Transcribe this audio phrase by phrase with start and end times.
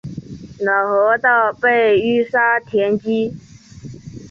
[0.61, 3.37] 老河道被淤沙填积。